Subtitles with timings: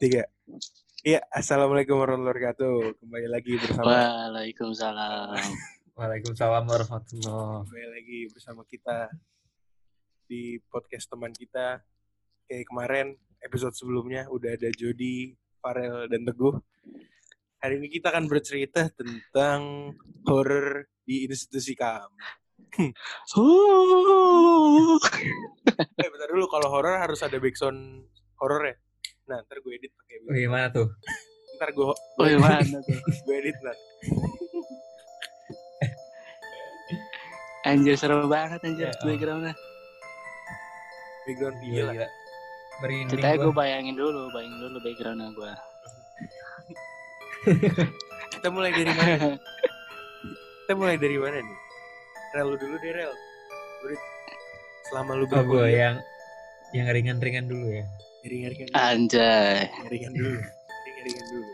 [0.00, 0.24] tiga.
[1.04, 3.04] Iya, assalamualaikum warahmatullahi wabarakatuh.
[3.04, 5.36] Kembali lagi bersama Waalaikumsalam.
[6.00, 7.68] Waalaikumsalam warahmatullah.
[7.68, 9.12] kembali lagi bersama kita
[10.24, 11.84] di podcast teman kita.
[12.48, 13.06] Kayak kemarin
[13.44, 16.56] episode sebelumnya udah ada Jody, Farel dan Teguh.
[17.60, 19.92] Hari ini kita akan bercerita tentang
[20.24, 22.08] horror di institusi kami.
[25.80, 28.04] Eh, bentar dulu kalau horror harus ada backsound
[28.40, 28.76] horror ya.
[29.30, 30.88] Nah, ntar gue edit pakai Oh, gimana tuh?
[31.54, 32.82] Ntar gue Oh, mana tuh?
[33.26, 33.76] gue edit ntar.
[37.62, 39.06] Anjir seru banget anjir Ya, oh.
[39.06, 39.54] backgroundnya.
[41.28, 41.94] Background iya lah.
[41.94, 42.08] Gila.
[42.80, 43.58] Merinding Ceritanya gue gua.
[43.60, 45.52] bayangin dulu, bayangin dulu backgroundnya gue.
[48.34, 49.28] Kita mulai dari mana?
[50.64, 51.58] Kita mulai dari mana nih?
[52.34, 53.12] Rel lu dulu deh Rel.
[54.90, 55.96] Selama lu Oh, gue yang
[56.72, 57.86] yang ringan-ringan dulu ya.
[58.24, 58.76] Dulu.
[58.76, 59.68] Anjay.
[59.88, 60.38] Ringan dulu.
[60.84, 61.50] Ringan-ringan dulu.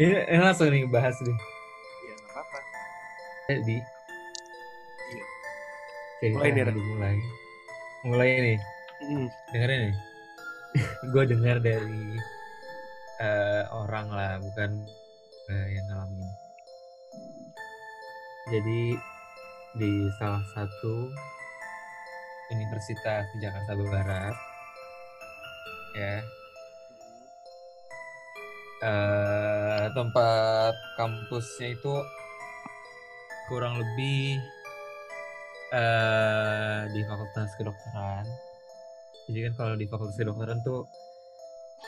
[0.00, 1.36] Ini, ini langsung nih bahas nih.
[1.36, 2.58] Ya nggak apa-apa.
[3.50, 3.76] Jadi
[5.10, 5.24] Iya.
[6.20, 7.16] cerita Mulai nih, mulai.
[8.04, 8.58] Mulai nih.
[9.00, 9.26] Mm.
[9.52, 9.96] Dengerin nih.
[11.12, 12.04] gue dengar dari
[13.20, 14.70] eh, orang lah, bukan
[15.50, 16.30] eh, yang ngalamin.
[18.50, 18.82] Jadi
[19.78, 21.10] di salah satu
[22.50, 24.34] universitas di Jakarta Barat,
[25.96, 26.14] ya,
[28.80, 31.94] eh, tempat kampusnya itu
[33.50, 34.38] kurang lebih
[35.74, 38.24] eh, di Fakultas Kedokteran.
[39.30, 40.86] Jadi kan kalau di Fakultas Kedokteran tuh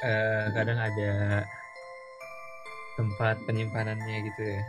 [0.02, 1.42] eh, kadang ada
[2.98, 4.62] tempat penyimpanannya gitu ya.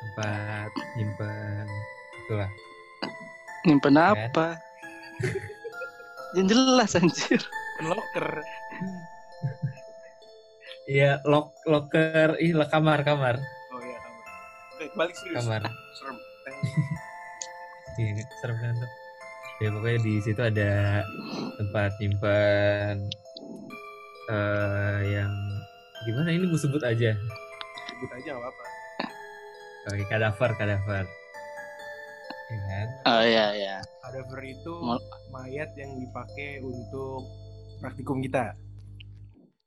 [0.00, 1.66] Tempat nyimpan
[2.24, 2.50] itulah.
[3.68, 4.16] Nyimpen Kan?
[4.16, 4.46] apa?
[6.36, 7.40] Yang jelas anjir.
[7.80, 8.28] Kan locker.
[10.84, 13.40] Iya, lock locker, ih lah, kamar kamar
[13.72, 14.24] Oh iya kamar.
[14.76, 15.40] Oke, balik serius.
[15.40, 15.64] kamar.
[15.96, 16.16] Serem.
[17.96, 18.90] Eh, Iya, serem kan tuh.
[19.60, 21.00] Ya pokoknya di situ ada
[21.56, 22.96] tempat nyimpan
[24.28, 25.32] eh yang
[26.04, 27.16] gimana ini gue sebut aja.
[27.16, 28.64] Sebut aja nggak apa-apa.
[29.88, 31.04] Oke, kadaver, kadaver.
[32.48, 32.88] Ya kan?
[33.08, 33.76] Oh iya iya.
[34.00, 34.74] Cadaver itu
[35.28, 37.24] mayat yang dipakai untuk
[37.80, 38.54] praktikum kita.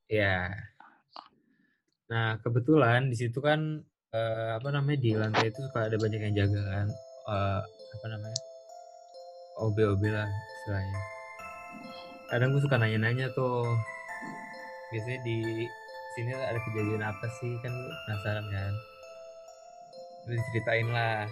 [0.06, 0.54] Ya.
[2.06, 3.82] Nah, kebetulan di situ kan
[4.14, 6.86] eh, apa namanya di lantai itu suka ada banyak yang jaga kan.
[7.28, 8.40] Eh, apa namanya?
[9.54, 11.00] OB-OB lah istilahnya.
[12.30, 13.66] Kadang gue suka nanya-nanya tuh.
[14.94, 15.66] Biasanya di
[16.14, 18.72] sini ada kejadian apa sih kan gue penasaran kan.
[20.24, 21.26] Terus ceritain lah.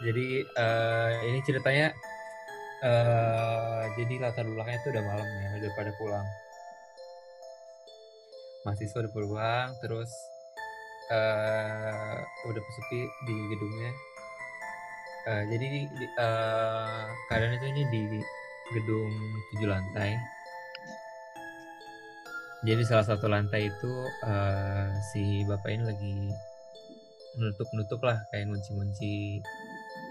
[0.00, 1.92] Jadi eh, ini ceritanya
[2.80, 6.26] eh jadi latar belakangnya itu udah malam ya, udah pada pulang.
[8.64, 10.10] Mahasiswa udah pulang, terus
[11.10, 12.16] eh
[12.48, 13.92] udah sepi di gedungnya.
[15.28, 18.00] Eh, jadi di- di- eh, keadaan itu ini di
[18.72, 19.12] gedung
[19.52, 20.16] tujuh lantai.
[22.60, 23.92] Jadi salah satu lantai itu
[24.24, 26.16] eh, si bapak ini lagi
[27.40, 29.40] menutup-nutup lah kayak ngunci-ngunci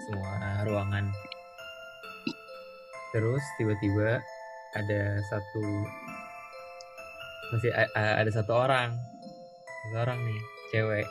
[0.07, 1.05] semua ruangan.
[3.09, 4.21] Terus tiba-tiba
[4.77, 5.65] ada satu
[7.49, 8.93] masih ada satu orang,
[9.65, 11.07] satu orang nih, cewek.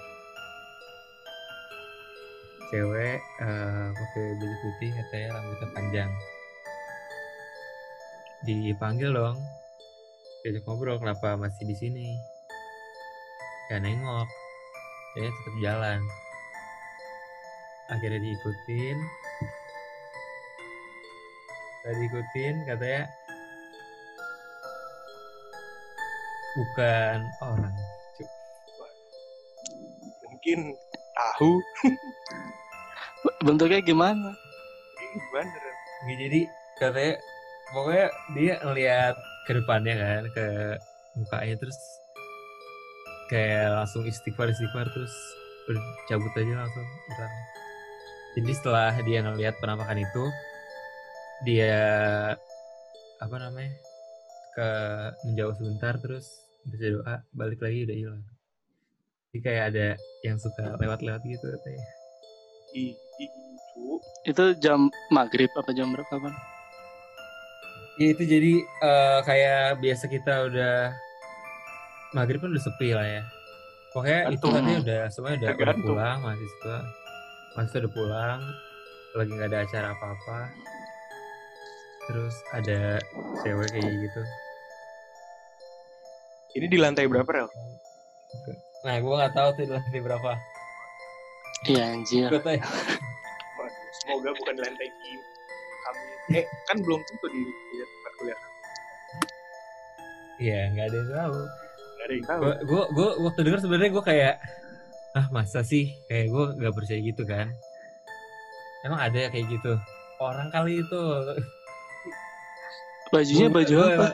[2.71, 6.11] Cewek eh, pakai baju putih katanya rambutnya panjang.
[8.47, 9.35] Dipanggil dong,
[10.47, 12.09] diajak ngobrol kenapa masih di sini?
[13.75, 14.31] Ya nengok,
[15.19, 16.01] dia tetap jalan.
[17.91, 18.97] Akhirnya diikutin,
[21.85, 23.03] Tadi diikutin katanya
[26.59, 27.75] bukan orang.
[28.19, 28.29] Cuk.
[30.27, 30.59] Mungkin
[31.15, 31.53] tahu.
[33.47, 34.31] Bentuknya gimana?
[34.99, 35.59] Gimana
[36.07, 36.41] Jadi
[36.79, 37.15] katanya
[37.75, 39.15] pokoknya dia ngeliat
[39.47, 40.47] ke depannya kan ke
[41.19, 41.79] mukanya terus
[43.29, 45.15] kayak langsung istighfar istighfar terus
[45.69, 47.35] udah cabut aja langsung hilang.
[48.39, 50.25] Jadi setelah dia ngelihat penampakan itu
[51.47, 51.79] dia
[53.19, 53.75] apa namanya
[54.55, 54.69] ke
[55.27, 56.27] menjauh sebentar terus
[56.67, 58.23] baca doa balik lagi udah hilang.
[59.29, 59.87] Jadi kayak ada
[60.25, 61.85] yang suka lewat-lewat gitu katanya.
[62.75, 63.31] Ih, ih,
[63.77, 64.01] cu.
[64.25, 66.37] Itu jam maghrib apa jam berapa bang?
[67.99, 70.77] Ya itu jadi eh, kayak biasa kita udah
[72.15, 73.23] maghrib kan udah sepi lah ya.
[73.93, 74.53] Pokoknya itu Tergantung.
[74.53, 76.77] katanya udah semuanya udah, udah pulang mahasiswa,
[77.57, 78.41] mahasiswa udah pulang,
[79.17, 80.39] lagi nggak ada acara apa-apa.
[82.09, 82.97] Terus ada
[83.45, 84.23] cewek kayak gitu.
[86.57, 87.49] Ini di lantai berapa, Rel?
[88.89, 90.33] Nah, gue nggak tahu tuh di lantai berapa.
[91.69, 92.29] Iya anjir.
[92.33, 92.65] Gue tahu ya.
[92.65, 95.21] Waduh, Semoga bukan di lantai Kim.
[95.85, 96.01] Kami
[96.39, 98.41] eh kan belum tentu di, di tempat kuliah.
[100.39, 101.37] Iya, nggak ada yang tahu.
[101.99, 102.41] Gak ada yang tahu.
[102.41, 104.35] Gue gue gue waktu denger sebenarnya gue kayak
[105.17, 107.51] ah masa sih kayak gue nggak percaya gitu kan.
[108.87, 109.75] Emang ada ya kayak gitu.
[110.23, 111.03] Orang kali itu.
[113.09, 114.09] Bajunya baju gua- apa?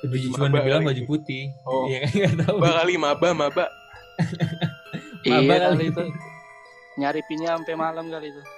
[0.00, 1.50] Baju cuma dibilang baju putih.
[1.64, 1.86] Oh.
[1.86, 2.56] Iya kan nggak tahu.
[2.56, 3.64] Maba kali maba maba.
[5.22, 5.90] Iya Maba kali kali.
[5.90, 6.04] itu.
[6.96, 8.42] Nyari pinnya sampai malam kali itu.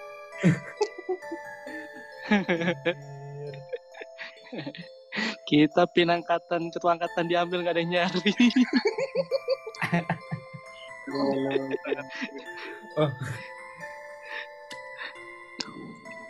[5.44, 8.30] Kita pin angkatan, ketua angkatan diambil gak ada yang nyari.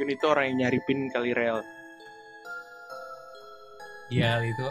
[0.00, 1.61] Mungkin itu orang yang nyari pin kali Rel.
[4.08, 4.64] Iya itu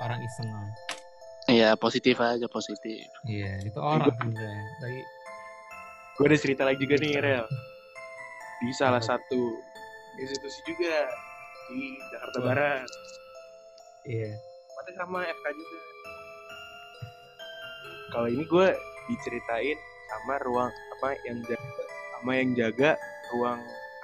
[0.00, 0.48] orang iseng.
[1.44, 3.04] Iya positif aja positif.
[3.28, 4.64] Iya itu orang sebenarnya.
[4.80, 5.04] Tapi
[6.16, 7.44] Gue ada cerita lagi juga nih Rel.
[8.64, 9.60] Di salah satu
[10.16, 11.04] institusi juga
[11.68, 12.44] di Jakarta Wah.
[12.48, 12.88] Barat.
[14.08, 14.32] iya.
[14.72, 15.80] Tempatnya sama FK juga.
[18.08, 18.68] Kalau ini gue
[19.12, 19.78] diceritain
[20.08, 21.84] sama ruang apa yang jaga
[22.16, 22.96] sama yang jaga
[23.36, 23.60] ruang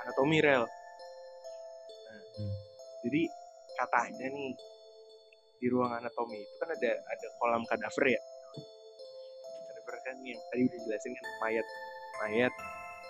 [0.09, 0.65] anatomi rel.
[0.65, 2.53] Nah, Hmm.
[3.05, 3.23] Jadi
[3.77, 4.51] katanya nih
[5.61, 8.21] di ruang anatomi itu kan ada ada kolam kadaver ya.
[9.69, 11.67] Kadaver kan yang tadi udah jelasin kan mayat
[12.25, 12.53] mayat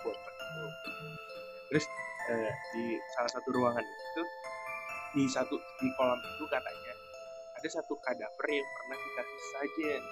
[0.03, 0.65] buat itu.
[1.71, 1.85] Terus
[2.35, 2.83] eh, di
[3.15, 4.23] salah satu ruangan itu
[5.15, 6.93] di satu di kolam itu katanya
[7.55, 10.03] ada satu kadaver yang pernah dikasih sajen.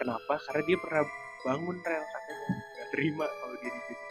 [0.00, 0.34] Kenapa?
[0.40, 1.02] Karena dia pernah
[1.44, 4.05] bangun rel katanya nggak terima kalau dia kadaver.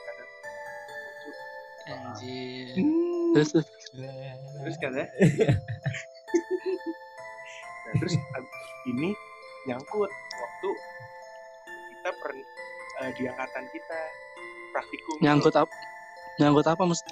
[1.85, 2.73] Anjir.
[2.73, 3.31] Hmm.
[3.37, 3.67] Terus terus.
[4.63, 5.05] Terus katanya.
[7.85, 8.15] nah, terus
[8.89, 9.09] ini
[9.69, 10.69] nyangkut waktu
[11.93, 12.31] kita per,
[13.05, 13.99] eh, di angkatan kita
[14.73, 15.15] praktikum.
[15.21, 15.73] nyangkut apa?
[16.41, 17.09] Nyangkut apa mesti?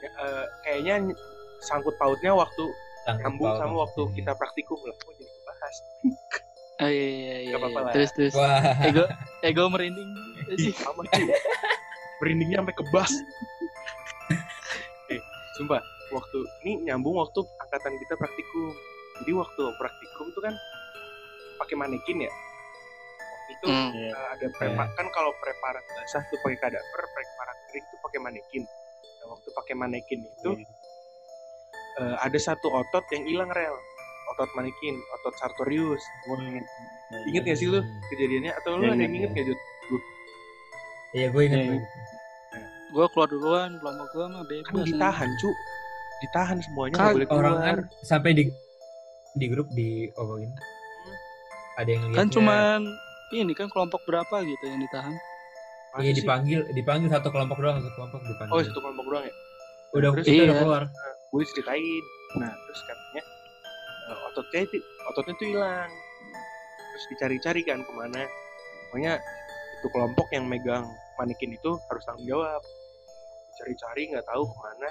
[0.00, 1.18] Ya, eh, kayaknya ny-
[1.64, 2.64] sangkut pautnya waktu
[3.06, 4.96] nyambung sama waktu kita praktikum lah.
[4.96, 5.76] Kok jadi kebahas?
[6.76, 7.56] Oh, iya iya iya.
[7.56, 7.86] Gak apa-apa iya.
[7.88, 7.92] lah.
[7.96, 8.34] Terus terus.
[8.36, 8.60] Wah.
[8.84, 9.04] Ego
[9.40, 10.12] ego merinding.
[10.76, 11.24] Sama cuy.
[12.20, 13.12] Merindingnya sampai kebas.
[15.56, 15.80] Sumpah,
[16.12, 18.70] waktu ini nyambung waktu angkatan kita praktikum.
[19.24, 20.54] Jadi waktu praktikum tuh kan
[21.56, 22.32] pakai manekin ya.
[23.16, 23.90] Waktu itu Hmm.
[23.96, 28.62] eh, ada preparat kan kalau preparat basah tuh pakai kadaver, preparat kering tuh pakai manekin.
[29.18, 30.50] Nah, waktu pakai manekin itu
[31.96, 33.72] eh, ada satu otot yang hilang rel.
[34.36, 36.02] Otot manekin, otot sartorius.
[37.30, 37.80] Ingat gak sih lu
[38.12, 38.52] kejadiannya?
[38.58, 39.60] Atau lu Iya, ada yang ingat, inget gak Jut?
[41.16, 41.60] Iya gue ingat.
[41.62, 41.78] Iya,
[42.96, 43.04] iya.
[43.04, 44.72] Gua keluar duluan, kelompok gua mah bebas.
[44.72, 45.50] kan ditahan cu
[46.16, 48.44] ditahan semuanya Kan boleh keluar Orang kan sampai di
[49.36, 50.48] di grup di omongin.
[51.76, 52.16] Ada yang lihat.
[52.16, 52.80] Kan cuman
[53.36, 55.12] ini kan kelompok berapa gitu yang ditahan.
[55.92, 56.24] Masa Iya sih?
[56.24, 58.52] dipanggil, dipanggil satu kelompok doang, satu kelompok dipanggil.
[58.56, 59.34] oh satu kelompok doang ya
[59.96, 60.62] udah terus kita udah iya.
[60.64, 60.82] keluar.
[61.26, 62.04] gue ceritain
[62.40, 63.22] nah terus katanya
[64.08, 64.76] eh, ototnya itu
[65.12, 65.90] ototnya tuh hilang
[66.76, 68.22] terus dicari-cari kan ke mana
[68.88, 69.12] pokoknya
[69.76, 70.84] itu kelompok yang megang
[71.20, 72.62] manekin itu harus tanggung jawab
[73.56, 74.88] cari-cari nggak tahu ke mana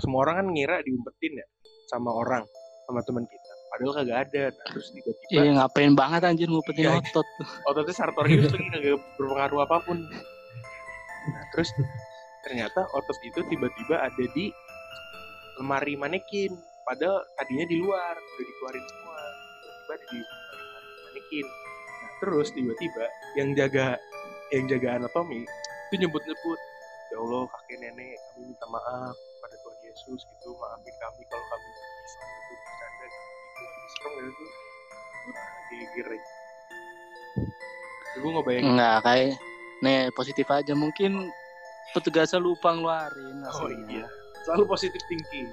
[0.00, 1.46] semua orang kan ngira diumpetin ya
[1.88, 2.44] sama orang
[2.88, 6.92] sama teman kita padahal kagak ada nah, terus tiba-tiba Iya ngapain banget anjir ngumpetin Iya.
[7.00, 7.28] otot
[7.68, 8.84] ototnya sartorius lagi nggak
[9.16, 9.98] berpengaruh apa pun.
[11.22, 11.70] Nah, terus
[12.42, 14.50] ternyata otot itu tiba-tiba ada di
[15.56, 16.52] lemari manekin.
[16.82, 19.20] Padahal tadinya di luar, udah dikeluarin semua.
[19.62, 21.46] Tiba-tiba ada di lemari manekin.
[21.46, 23.04] Nah, terus tiba-tiba
[23.38, 23.86] yang jaga
[24.52, 25.46] yang jaga anatomi
[25.88, 26.58] itu nyebut-nyebut,
[27.12, 31.68] ya Allah kakek nenek kami minta maaf pada Tuhan Yesus gitu, maafin kami kalau kami
[31.68, 33.28] bisa gitu bercanda gitu.
[33.92, 34.50] Serem gak tuh?
[35.68, 36.06] Gigir.
[38.12, 39.30] Gue ngebayangin Enggak kayak
[39.82, 41.32] nih positif aja mungkin
[41.92, 44.04] petugasnya lupa ngeluarin Oh aslinya.
[44.04, 44.06] iya,
[44.44, 45.48] selalu positif thinking.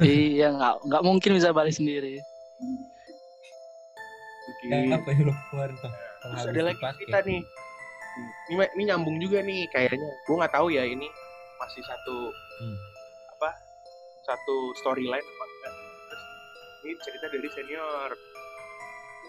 [0.00, 2.18] iya nggak nggak mungkin bisa balik sendiri.
[4.50, 4.66] Oke.
[4.66, 5.92] Ya, apa yang lu keluar tuh?
[6.20, 7.40] Terus ada lagi cerita nih.
[8.50, 10.10] Ini, ini nyambung juga nih kayaknya.
[10.26, 11.06] Gue nggak tahu ya ini
[11.60, 12.16] masih satu
[12.60, 12.76] Hmm.
[13.36, 13.50] apa
[14.24, 15.74] satu storyline apa enggak.
[16.08, 16.22] Terus
[16.84, 18.10] ini cerita dari senior.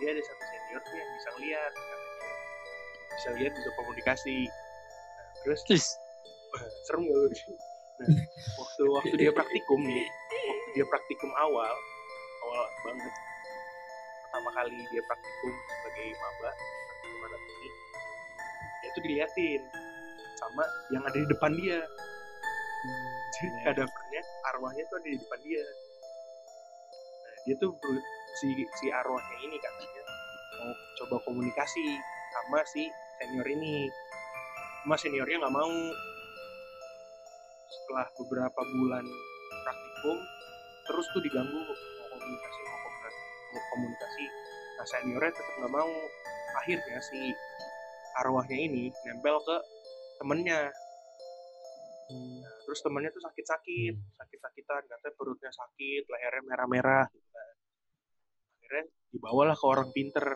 [0.02, 1.74] Dia ada satu senior tuh yang bisa lihat.
[3.12, 4.38] Bisa lihat bisa komunikasi.
[4.48, 5.62] Nah, terus
[6.52, 7.28] Wah, serem gak lu?
[7.32, 7.38] Nah,
[8.60, 11.74] waktu waktu dia praktikum nih, waktu dia praktikum awal,
[12.44, 13.14] awal banget,
[14.28, 16.52] pertama kali dia praktikum sebagai maba,
[17.24, 17.72] praktikum dia
[18.94, 19.62] tuh diliatin
[20.40, 21.80] sama yang ada di depan dia.
[23.32, 24.22] Jadi kadavernya,
[24.54, 25.64] arwahnya tuh ada di depan dia.
[27.22, 27.72] Nah, dia tuh
[28.40, 28.48] si
[28.80, 30.04] si arwahnya ini katanya
[30.62, 30.72] mau
[31.04, 31.86] coba komunikasi
[32.32, 32.88] sama si
[33.20, 33.92] senior ini
[34.82, 35.76] cuma seniornya nggak mau
[37.70, 39.06] setelah beberapa bulan
[39.62, 40.18] praktikum
[40.90, 43.22] terus tuh diganggu mau komunikasi mau komunikasi,
[43.52, 44.26] mau komunikasi.
[44.80, 45.92] nah seniornya tetap nggak mau
[46.62, 47.20] akhirnya si
[48.20, 49.58] arwahnya ini nempel ke
[50.20, 50.72] temennya
[52.12, 57.08] Nah, terus temennya tuh sakit-sakit, sakit-sakitan, katanya perutnya sakit, lehernya merah-merah.
[57.08, 57.56] Gitu kan.
[58.60, 58.84] Akhirnya
[59.16, 60.28] dibawalah ke orang pinter.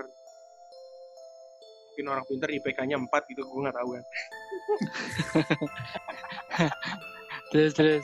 [1.91, 4.05] Mungkin orang pinter IPK-nya 4 gitu, gue nggak tahu kan.
[7.51, 8.03] Terus terus.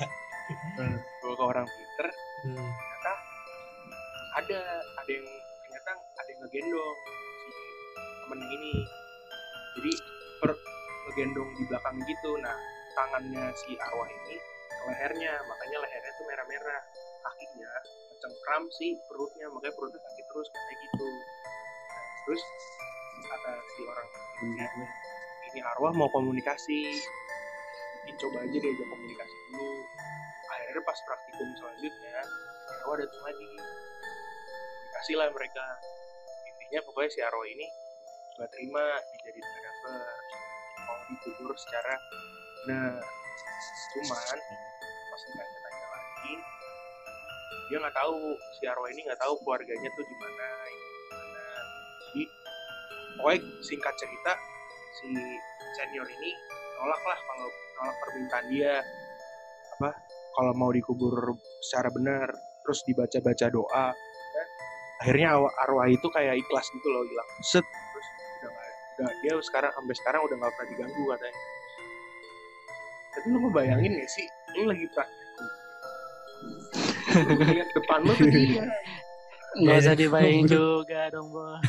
[1.23, 2.07] Bawa ke orang pinter,
[2.41, 2.57] Hmm.
[2.57, 3.13] ternyata
[4.33, 4.59] ada,
[4.97, 5.27] ada yang
[5.61, 6.97] ternyata ada yang ngegendong
[7.37, 7.51] si
[8.25, 8.73] temennya ini.
[9.77, 9.91] Jadi
[10.41, 10.51] per
[11.07, 12.31] ngegendong di belakang gitu.
[12.39, 12.57] Nah,
[12.95, 14.35] tangannya si arwah ini
[14.81, 16.81] lehernya, makanya lehernya tuh merah-merah.
[17.21, 17.71] Kakinya
[18.21, 21.07] cengkram si perutnya, makanya perutnya sakit terus kayak gitu.
[21.07, 22.41] Nah, terus
[23.21, 24.07] kata si orang
[24.41, 24.85] ini,
[25.53, 26.79] ini arwah mau komunikasi,
[28.01, 29.69] mungkin coba aja diajak komunikasi dulu.
[30.51, 32.17] Akhirnya pas praktikum selanjutnya,
[32.65, 33.45] si arwah datang lagi.
[33.51, 35.65] Komunikasi lah mereka.
[36.49, 37.65] Intinya pokoknya si arwah ini
[38.41, 40.17] gak terima dijadiin kadaver
[40.81, 41.93] mau dikubur secara
[42.65, 42.97] benar
[43.93, 44.37] cuman
[45.13, 46.33] pas ditanya-tanya lagi
[47.69, 48.17] dia nggak tahu
[48.57, 51.45] si arwah ini nggak tahu keluarganya tuh di mana ini di mana.
[52.01, 52.23] Jadi
[53.15, 54.33] pokoknya singkat cerita
[54.99, 55.09] si
[55.79, 56.31] senior ini
[56.81, 57.47] nolak lah kalau
[57.79, 58.75] nolak permintaan dia.
[59.79, 59.89] Apa
[60.35, 61.13] kalau mau dikubur
[61.63, 62.27] secara benar
[62.67, 63.87] terus dibaca-baca doa
[64.33, 64.47] dan
[65.05, 67.29] akhirnya arwah itu kayak ikhlas gitu loh hilang.
[67.39, 67.65] Set
[68.99, 71.39] udah dia sekarang sampai sekarang udah nggak pernah diganggu katanya
[73.11, 75.47] tapi lu ngebayangin gak sih lu lagi praktikum
[77.27, 78.65] lu lihat depan lu tuh dia
[79.51, 81.59] Nggak usah Iya, dibayangin juga dong, Bos.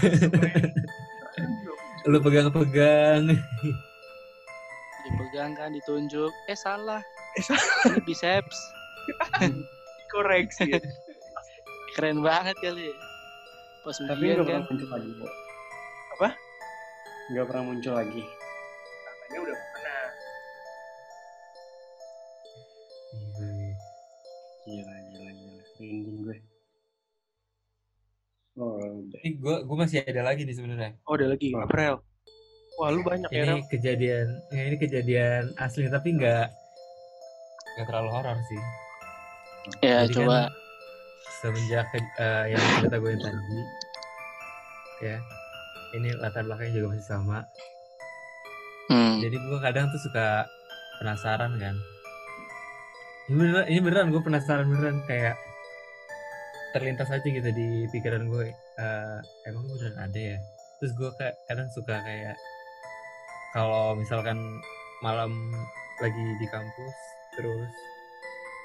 [2.07, 3.35] Lu pegang-pegang.
[5.03, 6.31] Dipegang kan, ditunjuk.
[6.47, 7.03] Eh, salah.
[7.35, 7.91] Eh, salah.
[7.91, 8.55] Ini biceps.
[10.15, 10.79] koreksi.
[11.99, 12.87] Keren banget kali.
[13.83, 14.63] Pas Tapi nggak kan.
[14.63, 15.13] lagi.
[16.15, 16.29] Apa?
[17.33, 18.23] Nggak pernah muncul lagi.
[18.23, 20.01] katanya udah pernah
[24.63, 25.63] Gila, gila, gila.
[25.81, 26.37] Merinding gue.
[28.61, 29.19] Oh, udah.
[29.25, 30.91] Ini gue gue masih ada lagi nih sebenarnya.
[31.09, 31.65] oh ada lagi Wah.
[31.65, 31.95] April
[32.77, 33.45] wah lu banyak ya.
[33.49, 36.47] Ini kejadian, ya ini kejadian asli tapi nggak
[37.77, 38.61] nggak terlalu horor sih.
[39.85, 40.49] Ya, Jadi coba.
[40.49, 40.53] kan
[41.41, 43.61] semenjak eh, yang cerita gue tadi,
[45.05, 45.17] ya
[45.93, 47.39] ini latar belakangnya juga masih sama.
[48.89, 49.21] Hmm.
[49.21, 50.49] Jadi gue kadang tuh suka
[51.01, 51.77] penasaran kan.
[53.31, 55.37] Ini beneran, ini beneran gue penasaran beneran kayak
[56.73, 58.53] terlintas aja gitu di pikiran gue.
[58.73, 60.39] eh, emang beneran ada ya?
[60.81, 62.37] Terus gue kayak kadang suka kayak
[63.53, 64.41] kalau misalkan
[65.05, 65.31] malam
[66.01, 66.97] lagi di kampus
[67.37, 67.73] terus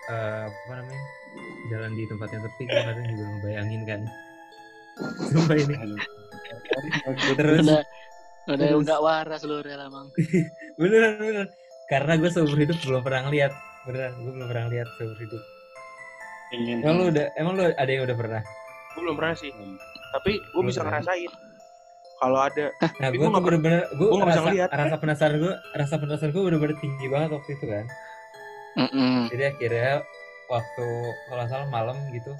[0.07, 1.03] eh, apa namanya
[1.71, 4.01] jalan di tempat yang sepi gue kadang juga ngebayangin kan.
[5.31, 5.75] Sumpah ini.
[7.33, 7.81] Terus Udah,
[8.47, 8.81] udah Terus.
[8.81, 10.07] nggak waras lu Rel emang.
[10.79, 11.47] beneran beneran
[11.87, 13.51] karena gue seumur hidup belum pernah ngeliat
[13.83, 15.43] beneran gue belum pernah ngeliat seumur hidup
[16.47, 16.77] Pengen.
[16.79, 18.41] emang lu udah emang lu ada yang udah pernah
[18.87, 19.75] gue belum pernah sih Hmm.
[20.13, 20.99] tapi gue bisa pernah.
[20.99, 21.31] ngerasain
[22.17, 22.65] kalau ada
[22.97, 24.69] nah gue gua tuh bener-bener gue gua nggak bisa rasa, ngeliat.
[24.69, 27.85] rasa penasaran gue rasa penasaran gue bener-bener tinggi banget waktu itu kan
[28.77, 29.15] Mm-mm.
[29.27, 29.93] jadi akhirnya
[30.47, 30.85] waktu
[31.25, 32.31] kalau salah malam gitu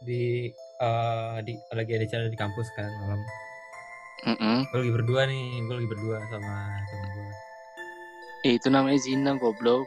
[0.00, 0.50] di
[0.82, 3.20] eh, di lagi ada acara di kampus kan malam
[4.24, 4.58] Mm-mm.
[4.64, 7.30] gue lagi berdua nih gue lagi berdua sama temen gue
[8.42, 9.86] Eh, itu namanya zina goblok.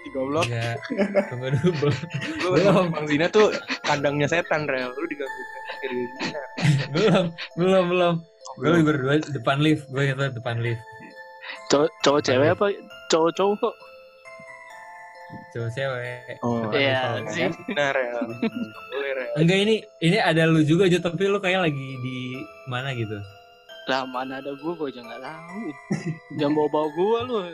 [0.00, 0.78] di goblok enggak
[1.28, 1.94] tunggu dulu belum
[2.40, 2.84] lu Belum.
[2.90, 3.50] bang Zina tuh
[3.82, 5.42] kandangnya setan Rel lu diganggu
[5.80, 6.42] Zina
[6.88, 7.24] belum
[7.54, 8.14] belum belum
[8.56, 10.82] gue lagi berdua di depan lift gue ingat depan lift
[11.68, 12.66] Cowok, cowok cewek apa?
[13.08, 13.74] Cowok cowok.
[15.52, 16.36] Cowok cewek.
[16.44, 17.48] Oh Iya sih.
[17.72, 19.74] Rel Nggak boleh Rel enggak ini
[20.04, 23.16] ini ada lu juga Jo tapi lu kayak lagi di mana gitu?
[23.90, 25.62] Lah mana ada gua gua aja nggak tahu.
[26.38, 27.36] Jangan bawa bawa gua lu.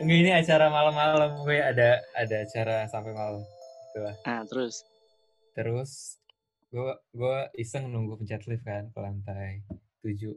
[0.00, 1.30] enggak ini acara malam-malam.
[1.42, 3.42] Gue ada ada acara sampai malam.
[4.26, 4.84] Nah terus.
[5.56, 6.20] terus
[6.68, 9.64] gue gue iseng nunggu pencet lift kan ke lantai
[10.04, 10.36] tujuh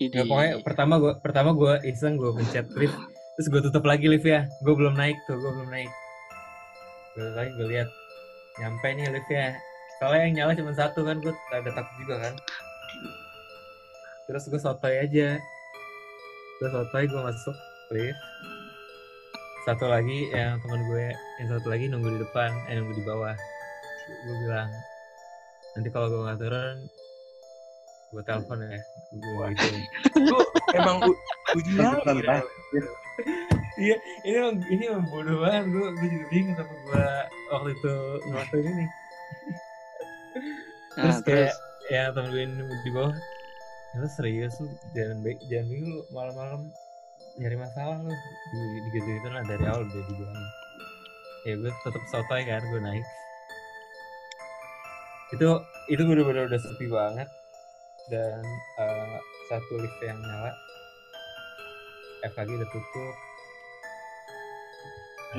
[0.00, 0.16] Ini.
[0.16, 2.96] Nggak, pokoknya pertama gue pertama gue iseng gue pencet lift
[3.36, 4.48] terus gue tutup lagi lift ya.
[4.64, 5.92] Gue belum naik tuh gue belum naik.
[7.12, 7.88] Gue lagi gue lihat.
[8.64, 9.60] Nyampe nih liftnya
[10.00, 12.34] soalnya yang nyala cuma satu kan gue ada takut juga kan.
[14.24, 15.36] Terus gue sotoy aja.
[16.64, 17.56] Gue sotoy gue masuk
[17.92, 18.20] lift.
[19.68, 21.12] Satu lagi yang teman gue
[21.44, 23.36] yang satu lagi nunggu di depan eh nunggu di bawah.
[24.24, 24.72] Gue bilang
[25.76, 26.88] nanti kalau gue nggak turun
[28.10, 28.80] gue telepon ya.
[29.14, 29.76] Gue gitu.
[30.26, 30.38] Lu
[30.74, 30.96] emang
[31.54, 32.22] uji nyali.
[32.26, 32.46] Rel.
[33.80, 35.64] iya ini emang ini emang bodoh banget.
[35.70, 37.06] Gue gue juga bingung kenapa gue
[37.54, 37.94] waktu itu
[38.26, 38.86] ngelakuin ini.
[40.98, 41.90] Nah, terus kayak terus?
[41.90, 43.14] ya temen gue nunggu di bawah
[43.94, 44.54] ya lu serius?
[44.58, 46.62] Lu jangan baik jangan bingung lu malam-malam
[47.38, 48.10] nyari masalah lu.
[48.10, 50.38] Di di gitu lah dari awal udah dibilang.
[51.46, 53.06] Ya gue tetap sotoy kan gue naik.
[55.30, 57.30] Itu itu bener-bener udah sepi banget
[58.08, 58.40] dan
[58.80, 59.16] eh,
[59.52, 60.52] satu lift yang nyala.
[62.20, 63.14] FKG udah tutup.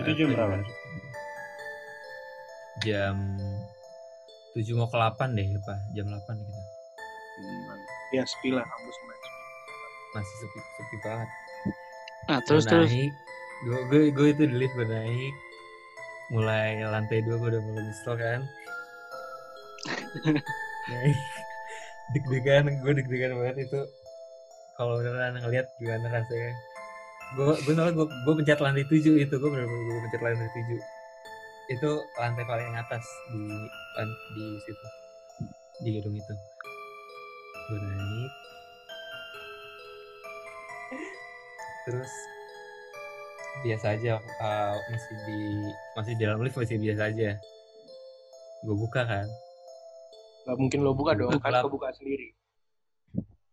[0.02, 0.56] Itu jam berapa?
[2.82, 3.38] jam
[4.58, 6.62] 7 mau ke 8 deh apa jam 8 gitu.
[8.12, 8.98] Ya sepi lah kampus
[10.12, 10.60] masih sepi.
[10.60, 11.30] Sepi banget.
[12.28, 12.90] Nah terus Gua terus.
[12.92, 13.14] Naik
[13.62, 15.34] gue gue gue itu di lift gue naik
[16.34, 18.42] mulai lantai dua gue udah mulai nyesel kan.
[20.92, 21.18] Naik
[22.12, 23.82] deg-degan gue deg-degan banget itu.
[24.76, 26.52] Kalau beneran ngeliat gimana rasanya.
[27.38, 30.80] Gue gue soalnya gue gue pencet lantai tujuh itu gue bener-bener gue pencet lantai tujuh.
[31.72, 33.44] Itu lantai paling atas di
[34.36, 34.88] di situ.
[35.82, 36.34] Di gedung itu.
[37.72, 38.34] Gue naik.
[41.88, 42.12] Terus
[43.62, 45.40] biasa aja uh, masih di
[45.94, 47.30] masih di dalam lift masih biasa aja.
[48.62, 49.28] Gue buka kan
[50.44, 51.64] Gak mungkin lo buka dong, kan Gelap.
[51.66, 52.34] kebuka sendiri.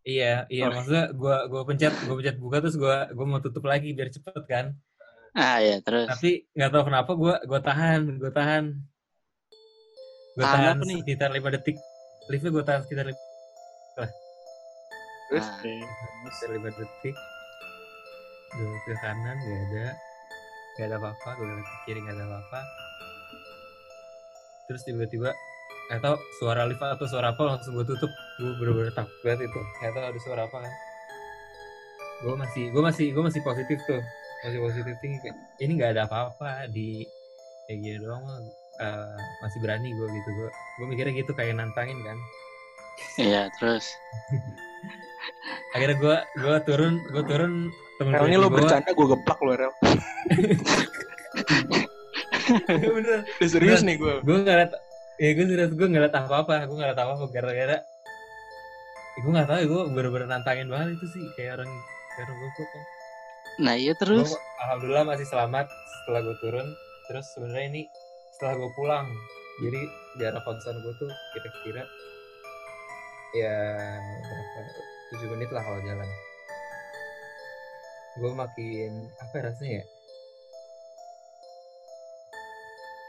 [0.03, 0.73] iya iya Oh.
[0.73, 4.41] maksudnya gue gue pencet gue pencet buka terus gue gue mau tutup lagi biar cepet
[4.43, 4.73] kan
[5.35, 8.65] ah ya terus tapi nggak tahu kenapa gue gue tahan gue tahan
[10.33, 10.99] gue Tahan tahan apa nih?
[10.99, 11.77] sekitar lima detik
[12.27, 13.21] liftnya gue tahan sekitar lima
[15.29, 15.75] Terus Oke.
[16.25, 17.17] sekitar lima detik
[18.51, 19.87] gue ke kanan gak ada
[20.73, 22.61] gak ada apa-apa gue ke kiri gak ada apa-apa
[24.65, 25.37] terus tiba-tiba
[26.05, 28.13] tahu suara lift atau suara apa langsung gue tutup.
[28.37, 29.61] Gue bener-bener takut banget itu.
[29.81, 30.73] Nggak tahu ada suara apa kan.
[32.29, 34.03] Gue masih gue masih gue masih positif tuh.
[34.45, 37.09] Masih positif tinggi kayak ini nggak ada apa-apa di
[37.67, 38.23] kayak gini doang
[38.85, 40.29] eh, masih berani gue gitu.
[40.37, 42.19] Gue gue mikirnya gitu kayak nantangin kan.
[43.17, 43.89] Iya terus?
[45.75, 47.53] Akhirnya gue gue turun gue turun
[47.97, 49.73] temen Rel gue ini lo bercanda gue geplak lo Rel.
[52.69, 53.19] bener.
[53.25, 53.89] Udah serius Bener.
[53.89, 54.15] nih gue.
[54.25, 54.57] gue nggak
[55.19, 57.79] ya gue serius gue nggak liat apa apa gue nggak liat apa apa gara-gara
[59.19, 61.71] ya, gue nggak tahu gue bener-bener nantangin banget itu sih kayak orang
[62.15, 62.83] kayak orang gue kan.
[63.59, 64.31] Nah iya gue terus
[64.63, 66.69] alhamdulillah masih selamat setelah gue turun.
[67.11, 67.83] Terus sebenarnya ini
[68.39, 69.07] setelah gue pulang.
[69.59, 69.81] Jadi
[70.23, 71.83] jarak konsen gue tuh kira-kira
[73.35, 73.55] ya
[74.23, 74.61] berapa
[75.11, 76.09] tujuh menit lah kalau jalan.
[78.23, 79.85] Gue makin apa ya rasanya ya?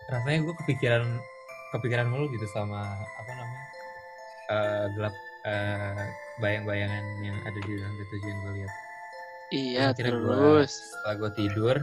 [0.10, 1.06] Rasanya gue kepikiran
[1.70, 3.66] kepikiran mulu gitu sama apa namanya
[4.50, 6.04] eh, gelap eh,
[6.40, 8.74] bayang-bayangan yang ada di lantai tujuh yang gue lihat.
[9.50, 10.72] Iya gua- terus.
[10.74, 11.76] setelah gue tidur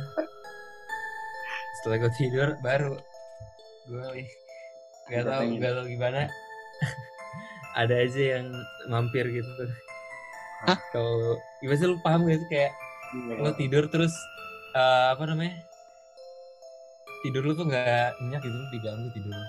[1.77, 2.95] setelah gue tidur baru
[3.87, 4.27] gue
[5.07, 6.21] nggak tahu nggak tahu gimana.
[7.81, 8.47] Ada aja yang
[8.89, 9.65] mampir gitu.
[10.65, 10.79] Hah?
[10.91, 12.49] kalau gimana sih lu paham gak sih?
[12.49, 12.73] Kayak
[13.39, 14.15] lo tidur terus
[14.73, 15.55] eh, apa namanya
[17.23, 19.31] tidur lu tuh nggak nyenyak gitu lu diganggu tidur.
[19.31, 19.47] lu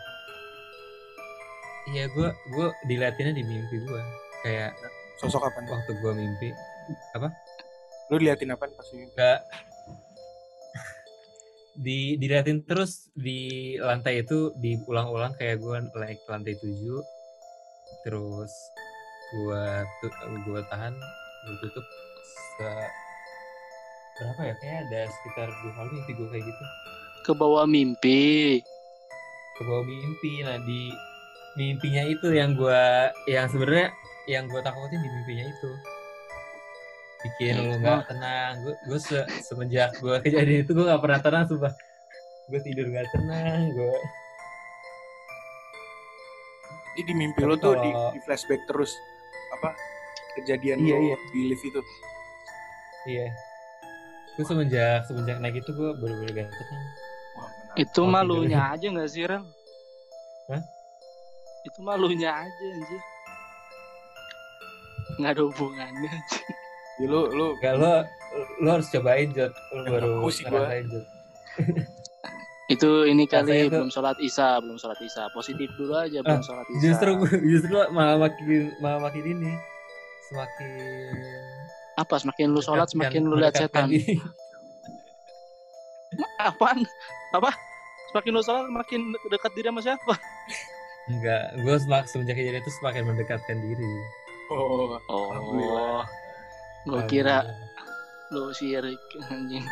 [1.94, 4.02] iya gue gue diliatinnya di mimpi gue
[4.44, 4.76] kayak
[5.18, 5.70] Sosok apa nih?
[5.74, 6.50] waktu gue mimpi.
[8.08, 9.10] Lo diliatin apa pas ini?
[9.10, 9.40] nggak.
[11.78, 16.70] Di diliatin terus di lantai itu diulang-ulang kayak gue naik ke lantai 7
[18.06, 18.54] terus
[19.36, 19.64] gue
[20.00, 20.08] tu,
[20.48, 20.96] gua tahan
[21.44, 21.86] gue tutup
[22.56, 22.70] se
[24.18, 24.56] berapa ya?
[24.62, 26.64] Kayak ada sekitar dua kali mimpi gue kayak gitu.
[27.26, 28.62] Ke bawah mimpi.
[29.58, 30.46] Ke bawah mimpi.
[30.46, 30.94] Nah di
[31.58, 32.84] mimpinya itu yang gue
[33.26, 33.90] yang sebenarnya
[34.26, 35.70] yang gue takutin di mimpinya itu.
[37.18, 38.62] Bikin lu nggak tenang.
[38.62, 41.74] Gue gue se- semenjak gue kejadian itu gue nggak pernah tenang sumpah.
[42.48, 43.98] Gue tidur nggak tenang gue
[46.94, 48.90] Jadi di mimpi Tapi lo tuh di, kalau- di flashback terus
[49.54, 49.70] apa
[50.36, 51.18] kejadian Iya, lo iya.
[51.28, 51.82] di lift itu.
[53.08, 53.28] iya.
[54.34, 56.86] Gue semenjak semenjak naik itu gue bener-bener gak tenang.
[57.34, 59.46] Wah, itu Oh, malunya aja nggak sih Rel
[60.48, 60.62] Hah?
[61.68, 63.02] Itu malunya aja anjir
[65.18, 66.44] nggak ada hubungannya anjir.
[66.98, 67.94] Ya, lo lo Gak lo
[68.58, 71.06] lo harus cobain Jod lo Ya, baru ngerasain Jod
[72.68, 76.66] itu ini kali tuh- belum sholat isya belum sholat isya positif dulu aja belum sholat
[76.68, 77.12] isya justru
[77.46, 78.46] justru malah makin
[78.78, 79.52] malah makin ini
[80.26, 81.16] semakin
[81.96, 83.88] apa semakin lu sholat semakin lu lihat setan.
[86.40, 86.86] Apaan?
[87.32, 87.52] Apa?
[88.10, 90.14] Semakin lu salah makin dekat diri sama siapa?
[91.08, 93.92] Enggak, gue semak semenjak kejadian itu semakin mendekatkan diri.
[94.52, 96.04] Oh, Oh, Alhamdulillah.
[96.84, 97.48] gue kira
[98.32, 99.64] lu syirik anjing.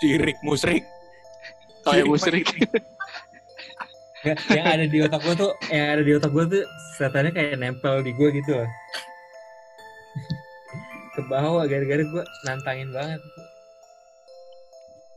[0.00, 0.84] Cirik, musrik.
[1.84, 2.44] Oh ya musrik.
[4.20, 6.64] Nggak, yang ada di otak gue tuh, yang ada di otak gue tuh
[6.96, 8.68] setannya kayak nempel di gue gitu loh.
[11.16, 13.20] Ke bawah gara-gara gue nantangin banget.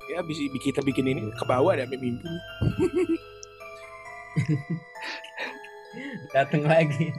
[0.07, 2.11] Ya, bisa kita bikin ini ke bawah ada mimpi.
[6.33, 7.13] Dateng lagi.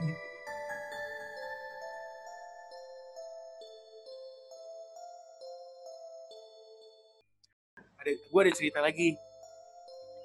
[7.99, 9.15] Ada, gue ada cerita lagi.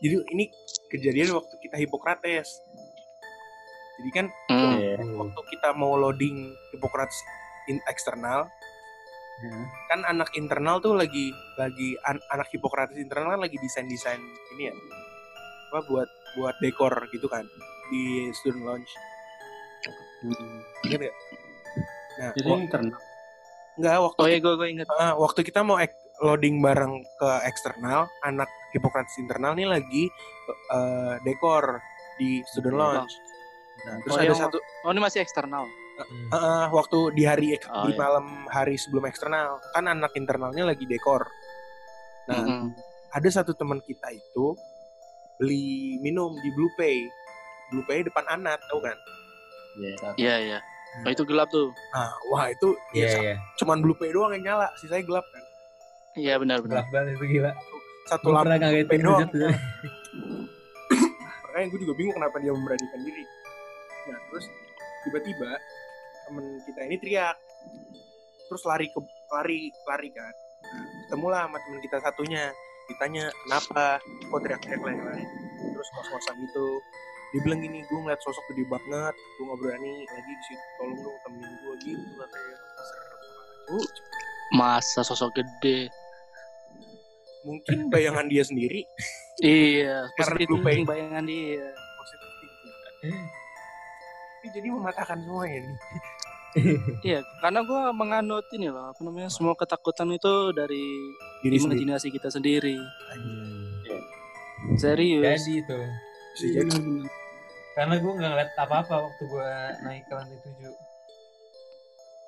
[0.01, 0.45] Jadi ini
[0.89, 2.61] kejadian waktu kita Hippocrates.
[4.01, 4.81] Jadi kan Hmm.
[4.81, 4.97] Iya.
[5.17, 7.17] waktu kita mau loading Hippocrates
[7.69, 8.49] in eksternal,
[9.41, 9.67] Hah?
[9.93, 11.29] kan anak internal tuh lagi
[11.61, 14.21] lagi an- anak Hippocrates internal kan lagi desain desain
[14.57, 14.75] ini ya
[15.71, 17.45] apa buat buat dekor gitu kan
[17.89, 18.93] di student lounge
[20.21, 20.61] Hmm.
[20.85, 21.17] ingat gak?
[22.21, 22.93] Nah, Jadi internal.
[23.73, 24.87] nggak waktu Oh ya gue gue inget.
[24.93, 30.05] Ah, waktu kita mau ek- loading bareng ke eksternal, anak Hippocrates internal nih lagi
[30.69, 31.81] eh, dekor
[32.15, 33.15] di student lounge.
[33.81, 35.65] Nah, terus Oh, ada yang- satu Oh ini masih eksternal.
[35.65, 36.29] Hmm.
[36.29, 37.99] eh, eh, waktu di hari ek- Oh, di iya.
[37.99, 41.25] malam hari sebelum eksternal, kan anak internalnya lagi dekor.
[42.27, 42.77] Nah, Mm-mm.
[43.09, 44.53] ada satu teman kita itu
[45.41, 47.09] beli minum di Blue Pay.
[47.73, 48.97] Blue Pay depan anak, tahu kan?
[49.81, 49.93] Iya.
[49.97, 50.15] tahu.
[50.21, 50.59] Iya iya.
[51.07, 51.71] Oh itu gelap tuh.
[51.95, 53.37] Nah, wah itu Iya, ya, iya.
[53.57, 55.45] cuman Blue Pay doang yang nyala, sisanya gelap kan.
[56.19, 56.85] Iya benar benar.
[56.85, 57.53] Gelap banget itu gila.
[58.11, 59.31] Satu lampu pernah ngagetin doang.
[61.47, 63.25] Makanya gue juga bingung kenapa dia memberanikan diri
[64.09, 64.47] nah terus
[65.05, 65.51] tiba-tiba
[66.27, 67.37] temen kita ini teriak
[68.49, 69.01] terus lari ke
[69.31, 70.35] lari lari kan
[70.67, 72.45] nah, ketemulah sama temen kita satunya
[72.91, 75.25] ditanya kenapa kok teriak-teriak lari-lari
[75.71, 76.67] terus kos-kosan gitu
[77.31, 80.99] dia bilang gini gue ngeliat sosok gede banget gue gak berani lagi di situ tolong
[80.99, 82.57] dong temenin gue gitu katanya.
[83.71, 83.87] Uh,
[84.51, 85.87] Masa sosok gede.
[87.41, 88.85] mungkin bayangan dia sendiri
[89.41, 90.05] Iya.
[90.21, 91.73] Karena thinking bayangan dia.
[91.97, 92.51] positif.
[94.41, 95.79] Ini jadi mematahkan semuanya nih
[97.07, 100.99] Iya, karena gue menganut ini loh, apa namanya, semua ketakutan itu dari
[101.47, 102.75] diri sendiri imajinasi kita sendiri.
[102.75, 103.71] Hmm.
[104.77, 105.25] Serius.
[105.25, 105.79] Jadi itu.
[106.53, 106.71] jadi
[107.75, 109.51] Karena gue nggak ngeliat apa-apa waktu gue
[109.87, 110.75] naik ke lantai tujuh.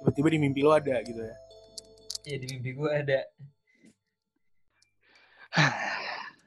[0.02, 1.36] tiba-tiba di mimpi lo ada gitu ya
[2.26, 3.22] Ya di mimpi gue ada.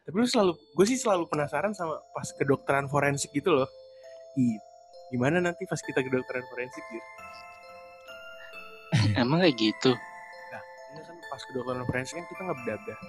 [0.05, 3.67] Tapi lu selalu, gue sih selalu penasaran sama pas kedokteran forensik gitu loh.
[4.39, 4.55] Ih,
[5.11, 7.07] gimana nanti pas kita kedokteran forensik gitu?
[9.15, 9.91] Emang kayak gitu.
[10.91, 12.99] Ini kan pas kedokteran forensik kan kita nggak bedah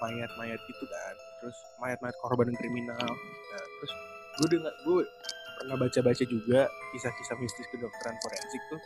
[0.00, 1.14] mayat-mayat gitu kan.
[1.38, 2.98] Terus mayat-mayat korban kriminal.
[2.98, 3.92] Nah, terus
[4.34, 5.00] gue dengar, gue
[5.56, 6.60] pernah baca-baca juga
[6.90, 8.80] kisah-kisah mistis kedokteran forensik tuh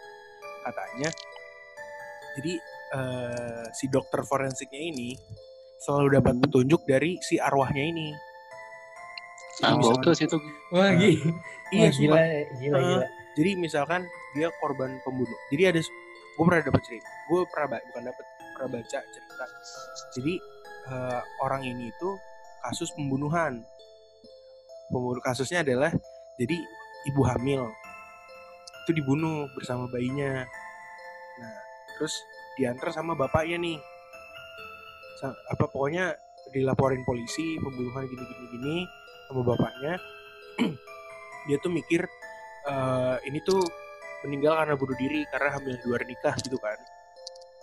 [0.62, 1.08] katanya.
[2.36, 2.52] Jadi
[2.92, 5.16] eh, si dokter forensiknya ini
[5.78, 8.08] selalu dapat petunjuk dari si arwahnya ini.
[9.56, 10.38] Jadi Nah, misalkan- sih itu.
[10.70, 11.32] Wah, Nah, gila.
[11.66, 12.18] Iya, Wah, gila,
[12.60, 13.06] gila.
[13.34, 14.00] Jadi misalkan
[14.32, 15.38] dia korban pembunuh.
[15.48, 15.80] Jadi ada
[16.36, 17.08] gue pernah dapat cerita.
[17.32, 19.44] Gue pernah bukan dapat pernah baca cerita.
[20.12, 20.34] Jadi
[20.92, 22.10] eh, orang ini itu
[22.60, 23.64] kasus pembunuhan.
[24.92, 25.90] Pembunuh kasusnya adalah
[26.36, 26.56] jadi
[27.08, 27.66] ibu hamil
[28.86, 30.46] itu dibunuh bersama bayinya.
[31.42, 31.58] Nah,
[31.98, 32.14] terus
[32.54, 33.78] diantar sama bapaknya nih.
[35.50, 36.14] Apa pokoknya
[36.54, 38.76] dilaporin polisi pembunuhan gini gini gini
[39.26, 39.98] sama bapaknya.
[41.50, 42.06] dia tuh mikir
[42.70, 43.85] eh, ini tuh
[44.26, 46.78] meninggal karena bunuh diri karena hamil di luar nikah gitu kan.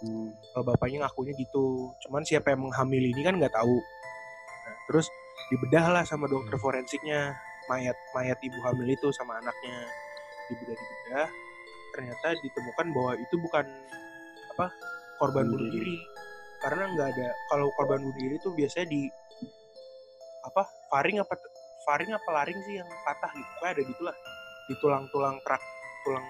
[0.04, 0.36] Hmm.
[0.52, 3.80] kalau bapaknya ngakunya gitu cuman siapa yang menghamili ini kan nggak tahu.
[4.64, 5.08] Nah, terus
[5.48, 7.32] dibedah lah sama dokter forensiknya
[7.72, 9.80] mayat mayat ibu hamil itu sama anaknya.
[10.52, 11.28] Dibedah dibedah
[11.94, 13.66] ternyata ditemukan bahwa itu bukan
[14.58, 14.66] apa
[15.22, 15.98] korban Bunuh diri.
[16.60, 19.08] karena nggak ada kalau korban bunuh diri itu biasanya di
[20.44, 21.34] apa faring apa
[21.88, 23.52] faring apa laring sih yang patah gitu.
[23.64, 24.16] Kayak ada gitulah.
[24.64, 25.64] Di tulang-tulang trak
[26.04, 26.26] tulang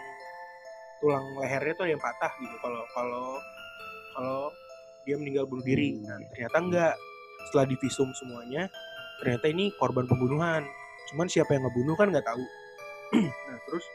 [1.03, 2.55] tulang lehernya tuh ada yang patah gitu.
[2.63, 3.25] Kalau kalau
[4.15, 4.39] kalau
[5.03, 5.99] dia meninggal bunuh diri.
[5.99, 6.07] Hmm.
[6.07, 6.95] nah ternyata enggak.
[7.51, 8.71] Setelah divisum semuanya
[9.19, 10.63] ternyata ini korban pembunuhan.
[11.11, 12.43] Cuman siapa yang ngebunuh kan nggak tahu.
[13.51, 13.85] Nah terus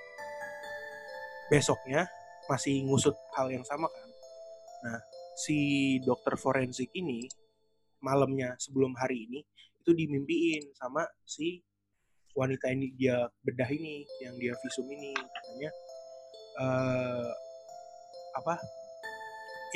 [1.48, 2.04] besoknya
[2.44, 4.08] masih ngusut hal yang sama kan.
[4.84, 5.00] Nah
[5.32, 5.56] si
[6.04, 7.24] dokter forensik ini
[8.04, 9.40] malamnya sebelum hari ini
[9.80, 11.64] itu dimimpiin sama si
[12.36, 15.16] wanita ini dia bedah ini yang dia visum ini.
[15.16, 15.72] Katanya
[16.58, 17.28] eh
[18.38, 18.54] apa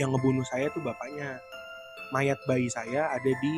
[0.01, 1.39] yang ngebunuh saya tuh bapaknya.
[2.13, 3.55] Mayat bayi saya ada di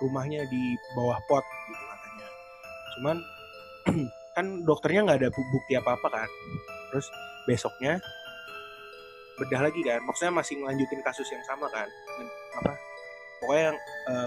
[0.00, 0.62] rumahnya di
[0.96, 2.28] bawah pot gitu katanya.
[2.96, 3.16] Cuman
[4.36, 6.28] kan dokternya nggak ada bu- bukti apa apa kan.
[6.90, 7.06] Terus
[7.44, 8.00] besoknya
[9.36, 10.00] bedah lagi kan.
[10.08, 11.88] Maksudnya masih ngelanjutin kasus yang sama kan.
[12.56, 12.72] Apa
[13.44, 13.78] pokoknya yang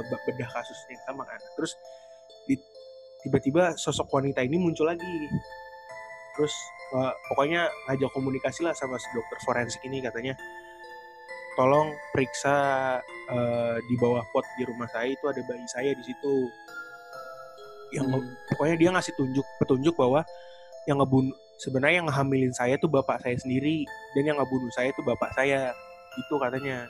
[0.05, 1.41] be- bedah kasus yang sama kan.
[1.57, 1.73] Terus
[3.25, 5.13] tiba-tiba sosok wanita ini muncul lagi.
[6.37, 6.53] Terus
[6.93, 10.37] eh, pokoknya ngajak komunikasi lah sama si dokter forensik ini katanya.
[11.57, 12.55] Tolong periksa
[13.05, 16.35] eh, di bawah pot di rumah saya itu ada bayi saya di situ.
[17.95, 18.35] Yang Hmm.
[18.51, 20.21] pokoknya dia ngasih tunjuk petunjuk bahwa
[20.87, 25.03] yang ngebunuh sebenarnya yang ngehamilin saya tuh bapak saya sendiri dan yang ngebunuh saya tuh
[25.03, 25.73] bapak saya.
[26.15, 26.87] Itu katanya.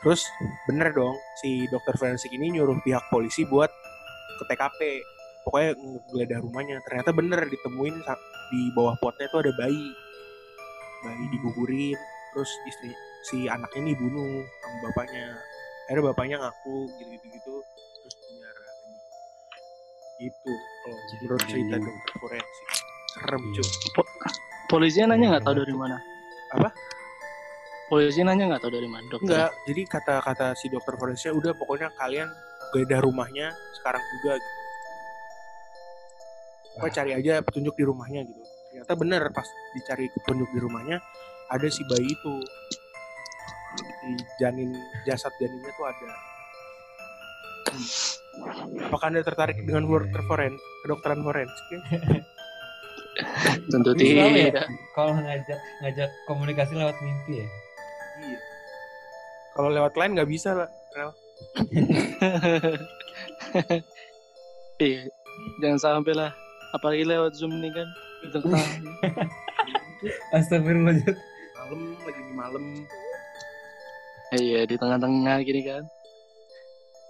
[0.00, 0.24] Terus
[0.64, 1.12] bener dong
[1.44, 3.68] si dokter forensik ini nyuruh pihak polisi buat
[4.40, 4.80] ke TKP
[5.44, 6.76] pokoknya ngegeledah rumahnya.
[6.88, 7.96] Ternyata bener ditemuin
[8.50, 9.86] di bawah potnya tuh ada bayi
[11.00, 11.96] bayi digugurin
[12.34, 12.90] terus istri
[13.30, 15.26] si anaknya ini dibunuh sama bapaknya
[15.88, 17.54] akhirnya bapaknya ngaku gitu gitu
[18.02, 18.68] terus penjara
[20.20, 20.52] gitu
[20.84, 22.66] kalau menurut cerita dokter forensik
[23.10, 23.62] serem Iya.
[23.62, 24.04] cuy
[24.70, 25.98] Polisinya nanya nggak tahu dari mana?
[26.54, 26.70] Apa?
[27.90, 29.26] Polisi nanya nggak tahu dari mana dokter?
[29.26, 32.30] enggak jadi kata-kata si dokter forensiknya udah pokoknya kalian
[32.70, 34.59] geledah rumahnya sekarang juga gitu
[36.80, 38.40] Pokoknya cari aja petunjuk di rumahnya gitu
[38.70, 39.44] ternyata bener pas
[39.76, 40.96] dicari petunjuk di rumahnya
[41.52, 42.34] ada si bayi itu
[44.00, 44.72] di janin
[45.04, 46.10] jasad janinnya tuh ada
[47.70, 48.82] Hmm.
[48.88, 51.78] apakah anda tertarik dengan dokter foren kedokteran forensik ya?
[53.70, 54.26] Tentu ya?
[54.26, 54.66] tidak.
[54.96, 57.46] Kalau ngajak ngajak komunikasi lewat mimpi ya.
[58.26, 58.38] iya
[59.54, 61.12] kalau lewat lain nggak bisa lah Rel.
[64.80, 65.12] Iya.
[65.60, 66.32] Jangan sampai lah.
[66.70, 67.88] Apalagi lewat zoom ini kan.
[68.22, 68.60] Itu kan.
[70.32, 71.16] Astagfirullahaladzim.
[71.60, 72.64] malam lagi di malam
[74.30, 75.84] Iya di tengah-tengah gini kan.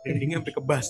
[0.00, 0.86] endingnya sampai kebas